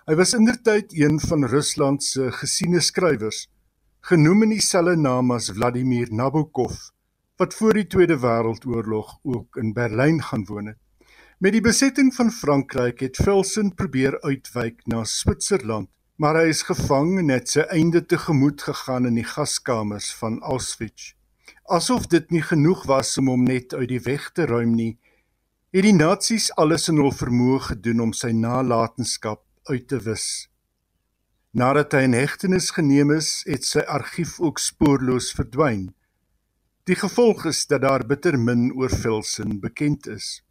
[0.06, 3.48] Hy was indertyd een van Rusland se gesiene skrywers,
[4.00, 6.90] genoem in dieselfde naam as Vladimir Nabokov,
[7.40, 10.83] wat voor die Tweede Wêreldoorlog ook in Berlyn gaan woon het.
[11.44, 17.18] Met die besetting van Frankryk het Velsen probeer uitwyk na Switserland maar hy is gevang
[17.20, 21.10] en het sy einde tegemoet gegaan in die gaskamers van Auschwitz.
[21.68, 24.94] Asof dit nie genoeg was om hom net uit die weg te ruim nie,
[25.74, 30.28] het die nasies alles in hul vermoë gedoen om sy nalatenskap uit te wis.
[31.52, 35.90] Nadat hy in hegtenis geneem is, het sy argief ook spoorloos verdwyn.
[36.88, 40.43] Die gevolg is dat daar bitter min oor Velsen bekend is.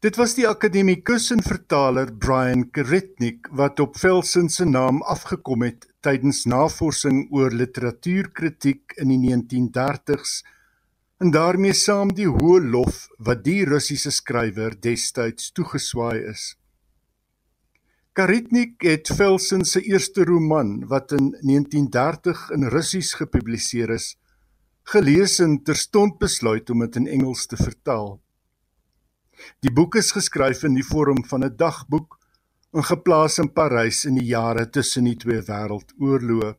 [0.00, 5.82] Dit was die akademikus en vertaler Brian Keretnik wat op Velsen se naam afgekom het
[6.00, 10.38] tydens navorsing oor literatuurkritiek in die 1930s
[11.20, 16.46] en daarmee saam die hoë lof wat die Russiese skrywer destyds toegeswaai is.
[18.16, 24.14] Karitnik het Felsen se eerste roman wat in 1930 in Russies gepubliseer is,
[24.96, 28.16] gelees en terstond besluit om dit in Engels te vertaal.
[29.60, 32.18] Die boek is geskryf in die vorm van 'n dagboek
[32.72, 36.54] en geplaas in Parys in die jare tussen die twee wêreldoorloë.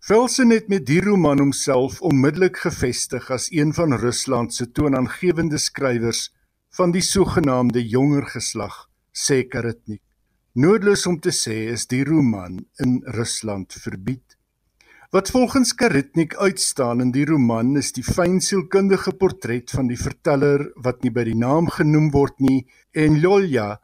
[0.00, 6.30] Felsen het met die roman homself onmiddellik gevestig as een van Rusland se toonaangewende skrywers
[6.70, 10.02] van die sogenaamde jonger geslag, sê Karitnik.
[10.54, 14.39] Noodloos om te sê is die roman in Rusland verbied.
[15.10, 21.02] Wat volgens Karitnik uitstaan in die roman is die fynsielkundige portret van die verteller wat
[21.02, 22.60] nie by die naam genoem word nie
[22.94, 23.80] en Lolja,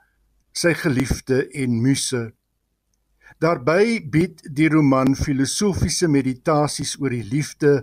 [0.55, 2.29] sy geliefde en muse
[3.37, 7.83] Daarby bied die roman filosofiese meditasies oor die liefde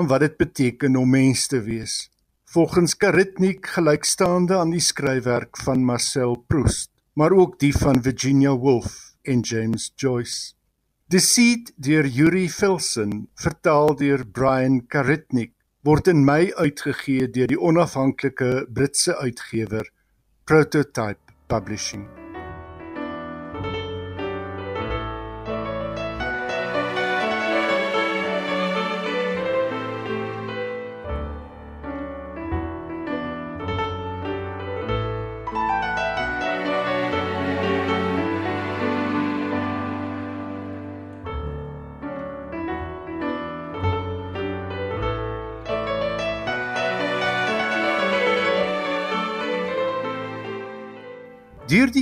[0.00, 2.06] en wat dit beteken om mens te wees.
[2.48, 8.94] Volgens Karitnik gelykstaande aan die skryfwerk van Marcel Proust, maar ook die van Virginia Woolf
[9.28, 10.54] en James Joyce.
[11.10, 18.66] Deceit deur Yuri Felsen, vertaal deur Brian Karitnik, word in Mei uitgegee deur die onafhanklike
[18.68, 19.88] Britse uitgewer
[20.44, 22.17] Prototype Publishing.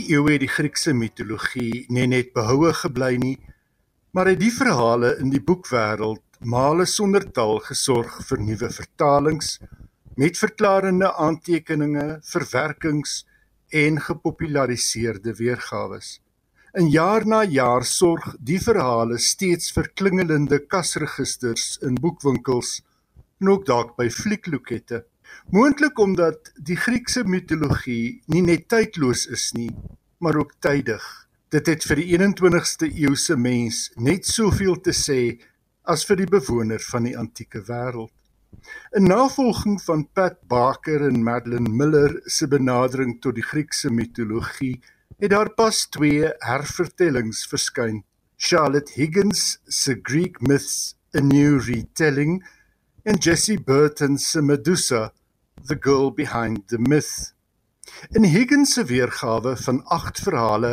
[0.09, 3.37] Eeue het die Griekse mitologie nie net behoue gebly nie,
[4.13, 9.57] maar het die verhale in die boekwêreld male sonder taal gesorg vir nuwe vertalings
[10.17, 13.25] met verklarende aantekeninge, verwerkings
[13.73, 16.01] en gepopulariseerde weergawe.
[16.77, 22.83] In jaar na jaar sorg die verhale steeds vir klingelende kasregisters in boekwinkels
[23.41, 25.05] en ook dalk by fliekloekette.
[25.51, 29.71] Moontlik omdat die Griekse mitologie nie net tydloos is nie,
[30.19, 31.05] maar ook tydig.
[31.55, 35.21] Dit het vir die 21ste eeuse mens net soveel te sê
[35.87, 38.11] as vir die bewoner van die antieke wêreld.
[38.99, 44.81] In navolging van Pat Barker en Madeline Miller se benadering tot die Griekse mitologie,
[45.21, 48.03] het daar pas twee hervertellings verskyn.
[48.37, 52.41] Charlotte Higgins se Greek Myths: A New Retelling
[53.07, 55.13] en Jessie Burton se Medusa,
[55.69, 57.35] The Girl Behind the Myth.
[58.11, 60.73] In Higgins se weergawe van 8 verhale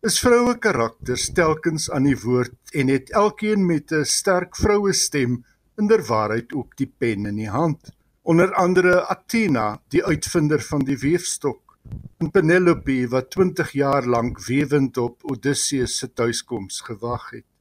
[0.00, 5.44] is vroue karakters telkens aan die woord en het elkeen met 'n sterk vroue stem
[5.76, 7.92] inderwaarheid ook die pen in die hand.
[8.22, 11.78] Onder andere Athena, die uitvinder van die weefstok,
[12.18, 17.55] en Penelope wat 20 jaar lank wewend op Odysseus se tuiskoms gewag het.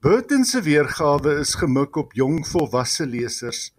[0.00, 3.72] Burton se weergawe is gemik op jong volwasse lesers.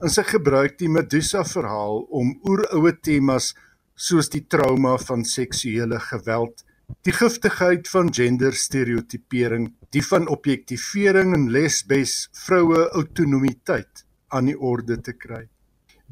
[0.00, 3.50] En sy gebruik die Medusa verhaal om oeroue temas
[3.92, 6.64] soos die trauma van seksuele geweld,
[7.04, 15.12] die giftigheid van genderstereotipering, die van objektivering en lesbes vroue autonomiteit aan die orde te
[15.12, 15.42] kry.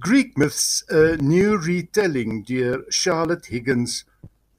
[0.05, 4.03] Greek Myths: A New Retelling deur Charlotte Higgins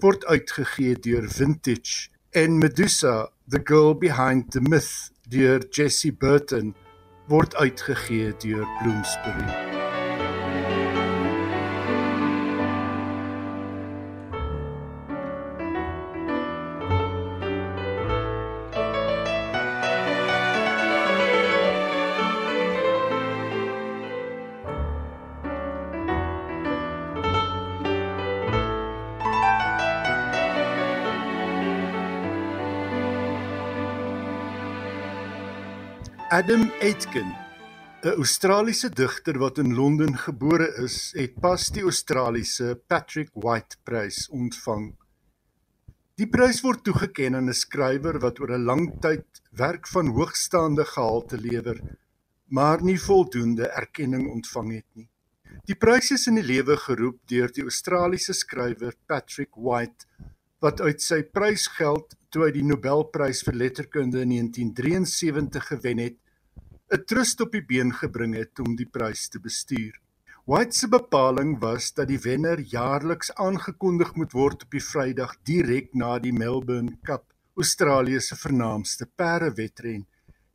[0.02, 6.76] word uitgegee deur Vintage en Medusa The Girl Behind the Myth deur Jessie Burton
[7.30, 9.85] word uitgegee deur Bloomsbury.
[36.36, 37.30] Adam Aitken,
[38.04, 44.18] 'n Australiese digter wat in Londen gebore is, het pas die Australiese Patrick White Prys
[44.30, 44.90] ontvang.
[46.20, 50.86] Die prys word toegekend aan 'n skrywer wat oor 'n lang tyd werk van hoogstaande
[50.96, 51.80] gehalte lewer,
[52.50, 55.10] maar nie voldoende erkenning ontvang het nie.
[55.72, 60.06] Die prys is in die lewe geroep deur die Australiese skrywer Patrick White
[60.60, 66.20] wat uit sy prysgeld toe hy die Nobelprys vir letterkunde in 1973 gewen het,
[66.94, 69.96] 'n trust op die been gebring het om die prys te bestuur.
[70.46, 75.96] White se bepaling was dat die wenner jaarliks aangekondig moet word op die Vrydag direk
[75.98, 77.26] na die Melbourne Cup,
[77.58, 80.06] Australië se vernaamste perdewedren,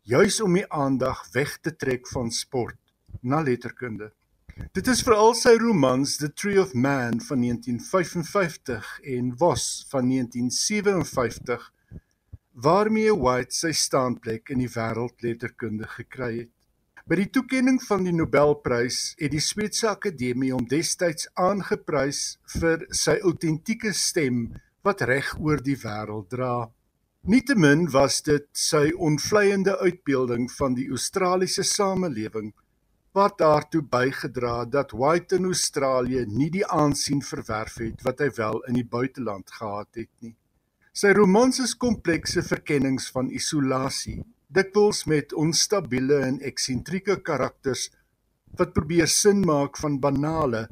[0.06, 2.78] juis om die aandag weg te trek van sport
[3.22, 4.12] na letterkunde.
[4.76, 11.72] Dit is veral sy romans The Tree of Man van 1955 en Vos van 1957
[12.54, 16.50] waarmee White sy staanplek in die wêreldletterkunde gekry het.
[17.10, 23.16] By die toekenning van die Nobelprys het die Sweedse Akademie hom destyds aangeprys vir sy
[23.26, 24.44] autentieke stem
[24.86, 26.68] wat reg oor die wêreld dra.
[27.26, 32.52] Nietemin was dit sy onvleiende uitbeelding van die Australiese samelewing
[33.12, 38.62] wat daartoe bygedra dat White in Australië nie die aansien verwerf het wat hy wel
[38.70, 40.36] in die buiteland gehad het nie.
[40.90, 44.16] Sy romans is komplekse verkennings van isolasie,
[44.50, 47.84] dikwels met onstabiele en eksentrieke karakters
[48.58, 50.64] wat probeer sin maak van banale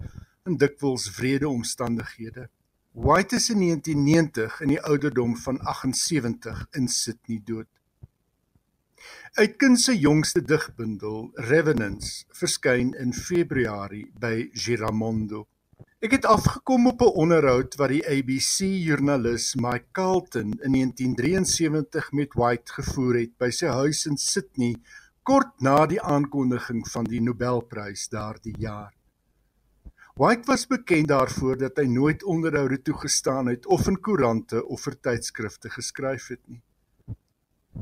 [0.42, 2.48] en dikwels wrede omstandighede.
[2.98, 7.70] White is in 1990 in die ouderdom van 78 in Sydney dood.
[9.38, 15.46] Uitkin se jongste digbundel, Revenants, verskyn in Februarie by Giramondo.
[15.98, 22.72] Ek het afgekom op 'n onderhoud wat die ABC-joernalis Mike Carlton in 1973 met White
[22.72, 24.76] gevoer het by sy huis in Sydney
[25.22, 28.94] kort na die aankondiging van die Nobelprys daardie jaar.
[30.14, 35.00] White was bekend daarvoor dat hy nooit onderhoude toegestaan het of in koerante of vir
[35.00, 36.62] tydskrifte geskryf het nie.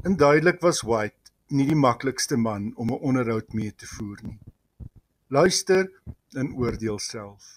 [0.03, 4.39] En duidelik was White nie die maklikste man om 'n onderhoud mee te voer nie.
[5.29, 5.93] Luister
[6.33, 7.56] en oordeel self.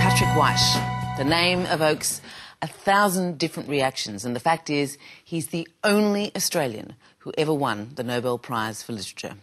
[0.00, 1.14] Patrick White.
[1.16, 2.20] The name evokes
[2.60, 7.90] a thousand different reactions, and the fact is, he's the only Australian who ever won
[7.94, 9.34] the Nobel Prize for Literature.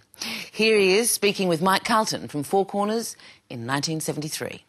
[0.51, 3.15] Here he is speaking with Mike Carlton from Four Corners
[3.49, 4.63] in 1973.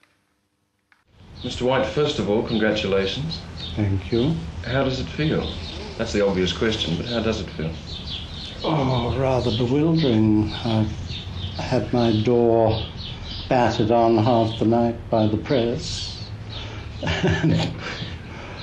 [1.42, 1.62] Mr.
[1.62, 3.40] White, first of all, congratulations.
[3.76, 4.34] Thank you.
[4.64, 5.52] How does it feel?
[5.98, 7.70] That's the obvious question, but how does it feel?
[8.64, 10.50] Oh, rather bewildering.
[10.64, 11.03] I've
[11.56, 12.84] had my door
[13.48, 16.28] battered on half the night by the press.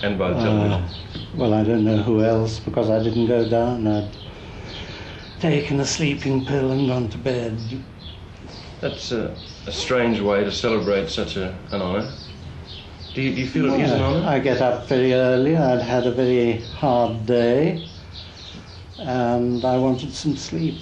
[0.03, 0.39] And by the.
[0.39, 0.87] Uh,
[1.35, 3.85] well, I don't know who else because I didn't go down.
[3.85, 4.09] I'd
[5.39, 7.55] taken a sleeping pill and gone to bed.
[8.79, 9.35] That's a,
[9.67, 12.11] a strange way to celebrate such a, an honour.
[13.13, 14.27] Do you, do you feel it is an honour?
[14.27, 15.55] I get up very early.
[15.55, 17.87] I'd had a very hard day
[18.97, 20.79] and I wanted some sleep.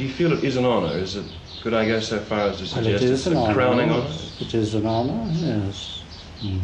[0.00, 0.96] Do you feel it is an honour?
[0.96, 1.26] Is it?
[1.60, 4.10] Could I go so far as to suggest is it's an a crowning honour?
[4.40, 6.00] It is an honour, yes.
[6.42, 6.62] Mm.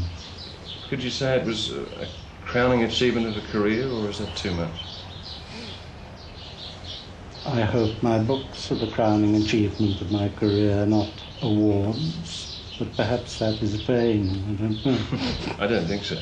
[0.88, 2.06] Could you say it was a, a
[2.46, 4.70] crowning achievement of a career, or is that too much?
[7.44, 11.10] I hope my books are the crowning achievement of my career, not
[11.42, 12.48] awards.
[12.78, 14.30] But perhaps that is vain.
[14.48, 14.98] I don't know.
[15.62, 16.16] I don't think so.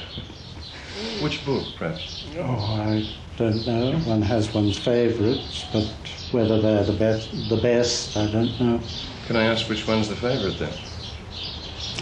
[1.21, 2.25] Which book, perhaps?
[2.39, 3.05] Oh, I
[3.37, 3.93] don't know.
[4.01, 5.85] One has one's favourites, but
[6.30, 8.80] whether they're the best, the best, I don't know.
[9.26, 10.72] Can I ask which one's the favourite then?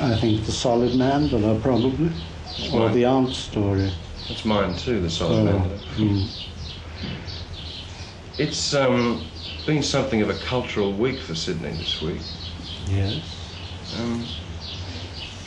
[0.01, 2.11] I think the Solid Mandala probably,
[2.73, 2.95] or mine.
[2.95, 3.91] the Aunt story.
[4.29, 5.79] That's mine too, the Solid Oh, Mandala.
[5.97, 6.27] mm.
[8.39, 9.25] It's um,
[9.67, 12.21] been something of a cultural week for Sydney this week.
[12.89, 13.23] Yes.
[14.01, 14.25] Um,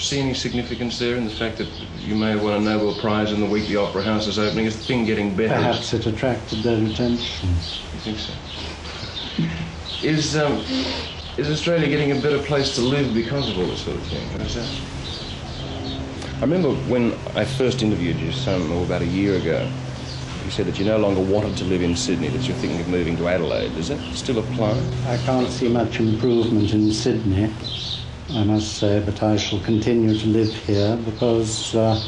[0.05, 1.67] see any significance there in the fact that
[1.99, 4.65] you may have won a Nobel Prize in the week the Opera House is opening?
[4.65, 5.55] Is the thing getting better?
[5.55, 7.49] Perhaps it attracted their attention.
[7.49, 8.33] You think so?
[10.03, 10.63] Is um,
[11.37, 14.31] is Australia getting a better place to live because of all this sort of thing?
[14.33, 14.69] What is that?
[16.37, 19.67] I remember when I first interviewed you some oh, about a year ago.
[20.43, 22.87] You said that you no longer wanted to live in Sydney, that you're thinking of
[22.87, 23.73] moving to Adelaide.
[23.73, 24.79] Does that still apply?
[25.07, 27.51] I can't see much improvement in Sydney,
[28.33, 32.01] I must say, but I shall continue to live here because uh,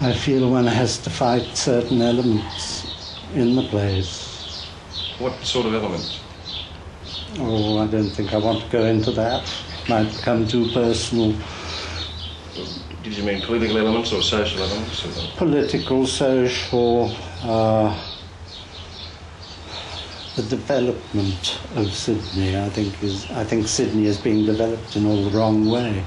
[0.00, 2.86] I feel one has to fight certain elements
[3.34, 4.32] in the place.
[5.18, 6.18] What sort of elements?
[7.38, 9.42] Oh, I don't think I want to go into that.
[9.88, 11.34] Might become too personal.
[13.02, 15.04] Did you mean political elements or social elements?
[15.04, 15.28] Or...
[15.36, 17.94] Political, social, uh,
[20.36, 23.28] the development of Sydney, I think, is.
[23.30, 26.04] I think Sydney is being developed in all the wrong way.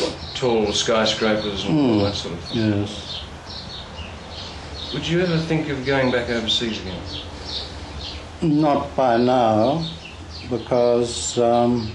[0.00, 2.04] What, Tall skyscrapers and all Hmm.
[2.04, 2.72] that sort of thing.
[2.82, 3.20] Yes.
[4.92, 7.00] Would you ever think of going back overseas again?
[8.42, 9.84] Not by now,
[10.50, 11.90] because um,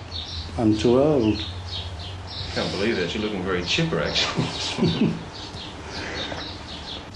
[0.58, 1.40] I'm too old.
[1.40, 3.14] I Can't believe that.
[3.14, 5.14] You're looking very chipper, actually.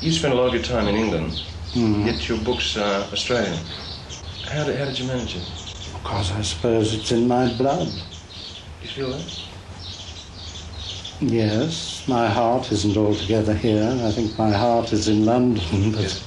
[0.01, 1.41] you spent a lot of your time in England,
[1.73, 2.05] Mhm.
[2.05, 3.57] yet your books are Australian.
[4.49, 5.43] How did, how did you manage it?
[5.93, 7.91] Because I suppose it's in my blood.
[8.81, 9.21] You feel that?
[11.21, 13.99] Yes, my heart isn't altogether here.
[14.03, 16.23] I think my heart is in London, but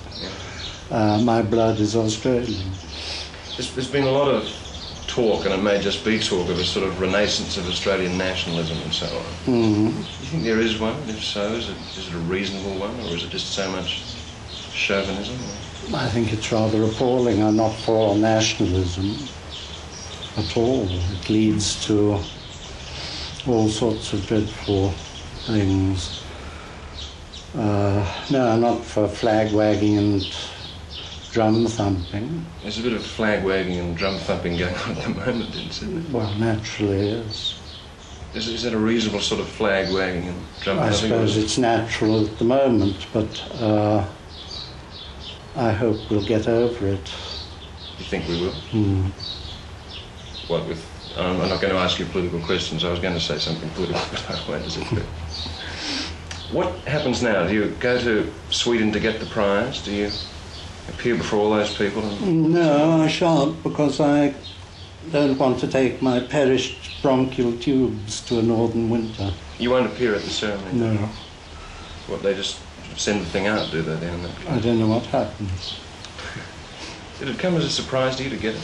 [0.91, 2.79] uh, my blood is Australian.
[3.57, 4.49] There's, there's been a lot of
[5.09, 8.77] talk, and it may just be talk, of a sort of renaissance of Australian nationalism
[8.83, 9.25] and so on.
[9.47, 9.87] Mm.
[9.87, 10.95] Do you think there is one?
[11.09, 14.03] If so, is it, is it a reasonable one, or is it just so much
[14.73, 15.39] chauvinism?
[15.95, 17.43] I think it's rather appalling.
[17.43, 19.29] I'm not for nationalism
[20.37, 20.89] at all.
[20.89, 22.19] It leads to
[23.47, 24.91] all sorts of dreadful
[25.47, 26.23] things.
[27.55, 30.35] Uh, no, I'm not for flag wagging and
[31.31, 32.47] drum thumping.
[32.63, 35.71] There's a bit of flag wagging and drum thumping going on at the moment in
[35.71, 36.05] Sydney.
[36.11, 37.59] Well, naturally, yes.
[38.35, 41.13] Is, is that a reasonable sort of flag wagging and drum I thumping?
[41.13, 44.07] I suppose it's natural at the moment, but uh,
[45.55, 47.13] I hope we'll get over it.
[47.99, 48.53] You think we will?
[48.53, 49.09] Hmm.
[50.51, 50.89] What with?
[51.17, 52.85] Um, I'm not going to ask you political questions.
[52.85, 54.65] I was going to say something political, but I won't.
[54.67, 55.07] Is it good?
[56.53, 57.47] What happens now?
[57.47, 59.83] Do you go to Sweden to get the prize?
[59.83, 60.11] Do you
[60.91, 62.03] appear before all those people?
[62.21, 64.35] No, I shan't because I
[65.11, 69.33] don't want to take my perished bronchial tubes to a northern winter.
[69.59, 70.79] You won't appear at the ceremony.
[70.79, 70.97] No,
[72.07, 72.23] What?
[72.23, 72.61] They just
[72.97, 73.97] send the thing out, do they?
[73.97, 75.81] Then I don't know what happens.
[77.19, 78.63] did it come as a surprise to you to get it?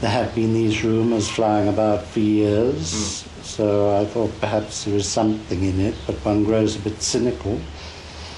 [0.00, 5.08] There have been these rumours flying about for years, so I thought perhaps there was
[5.08, 7.58] something in it, but one grows a bit cynical.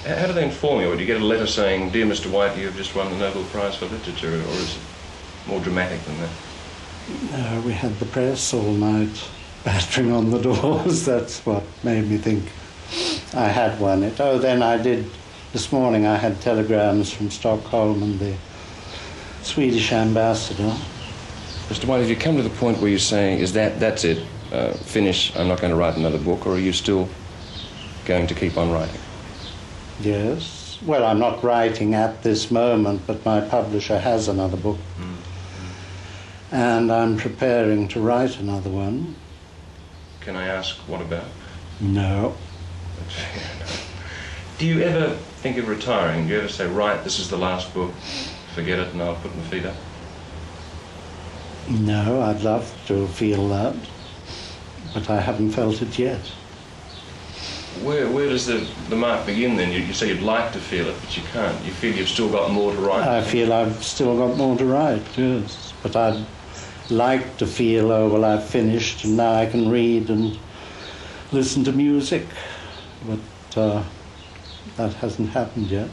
[0.05, 0.91] How do they inform you?
[0.91, 2.31] Or do you get a letter saying, "Dear Mr.
[2.31, 4.81] White, you have just won the Nobel Prize for Literature," or is it
[5.47, 6.29] more dramatic than that?
[7.33, 9.29] Uh, we had the press all night
[9.65, 11.05] battering on the doors.
[11.13, 12.45] That's what made me think
[13.33, 14.03] I had one.
[14.03, 14.19] it.
[14.19, 15.05] Oh, then I did,
[15.53, 18.35] this morning I had telegrams from Stockholm and the
[19.43, 20.75] Swedish ambassador.
[21.69, 21.85] Mr.
[21.85, 24.25] White, have you come to the point where you're saying, "Is that that's it?
[24.51, 25.35] Uh, finish.
[25.35, 27.07] I'm not going to write another book," or are you still
[28.05, 28.99] going to keep on writing?
[30.01, 30.79] Yes.
[30.85, 34.79] Well, I'm not writing at this moment, but my publisher has another book.
[36.51, 39.15] And I'm preparing to write another one.
[40.21, 41.27] Can I ask what about?
[41.79, 42.35] No.
[44.57, 46.27] Do you ever think of retiring?
[46.27, 47.93] Do you ever say, "Right, this is the last book.
[48.55, 49.75] Forget it, and I'll put my feet up"?
[51.69, 53.75] No, I'd love to feel that,
[54.93, 56.19] but I haven't felt it yet.
[57.83, 59.71] Where, where does the, the mark begin then?
[59.71, 61.63] You, you say you'd like to feel it, but you can't.
[61.63, 63.07] You feel you've still got more to write.
[63.07, 65.73] I feel I've still got more to write, yes.
[65.81, 66.25] But I'd
[66.89, 70.37] like to feel, oh, well, I've finished and now I can read and
[71.31, 72.25] listen to music.
[73.05, 73.83] But uh,
[74.75, 75.89] that hasn't happened yet.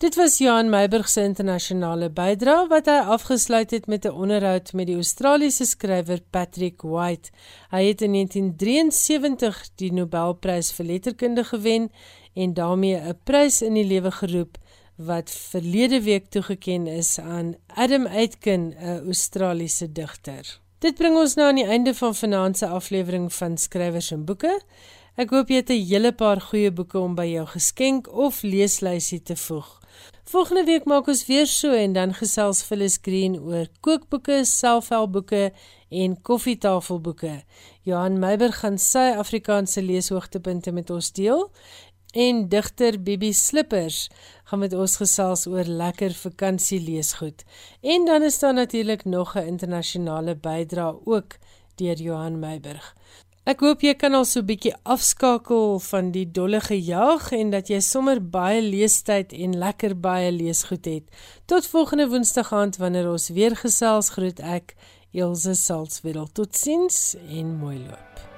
[0.00, 4.86] Dit was Johan Meiburg se internasionale bydrae wat hy afgesluit het met 'n onderhoud met
[4.86, 7.30] die Australiese skrywer Patrick White.
[7.70, 11.90] Hy het in 1973 die Nobelprys vir letterkunde gewen
[12.34, 14.58] en daarmee 'n prys in die lewe geroep
[15.04, 20.58] wat verlede week toegeken is aan Adam Aitken, 'n Australiese digter.
[20.78, 24.60] Dit bring ons nou aan die einde van vanaand se aflewering van Skrywers en Boeke.
[25.14, 29.22] Ek hoop jy het 'n hele paar goeie boeke om by jou geskenk of leeslysie
[29.22, 29.80] te voeg.
[30.24, 35.52] Volgende week maak ons weer so en dan gesels Phyllis Green oor kookboeke, selfhelpboeke
[35.88, 37.42] en koffietafelboeke.
[37.82, 41.50] Johan Meiber gaan sy Afrikaanse leeshoogtepunte met ons deel
[42.12, 44.08] en digter Bibi Slippers
[44.44, 47.44] gaan met ons gesels oor lekker vakansieleesgoed.
[47.80, 51.36] En dan is daar natuurlik nog 'n internasionale bydrae ook
[51.74, 52.94] deur Johan Meiburg.
[53.44, 57.80] Ek hoop jy kan al so bietjie afskakel van die dolle gejaag en dat jy
[57.80, 61.04] sommer baie leestyd en lekker baie leesgoed het.
[61.46, 64.76] Tot volgende Woensdag aand wanneer ons weer gesels groet ek
[65.12, 66.28] Elsje Salzwetel.
[66.32, 68.29] Totsiens en mooi loop.